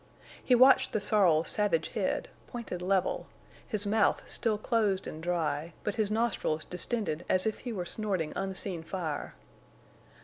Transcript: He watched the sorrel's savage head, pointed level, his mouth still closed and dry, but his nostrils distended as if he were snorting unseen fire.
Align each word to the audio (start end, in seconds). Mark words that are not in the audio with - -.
He 0.43 0.55
watched 0.55 0.93
the 0.93 0.99
sorrel's 0.99 1.47
savage 1.47 1.89
head, 1.89 2.27
pointed 2.47 2.81
level, 2.81 3.27
his 3.67 3.85
mouth 3.85 4.23
still 4.25 4.57
closed 4.57 5.05
and 5.05 5.21
dry, 5.21 5.73
but 5.83 5.93
his 5.93 6.09
nostrils 6.09 6.65
distended 6.65 7.23
as 7.29 7.45
if 7.45 7.59
he 7.59 7.71
were 7.71 7.85
snorting 7.85 8.33
unseen 8.35 8.81
fire. 8.81 9.35